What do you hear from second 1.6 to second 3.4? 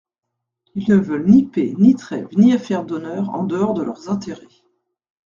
ni trêve, ni affaires d'honneur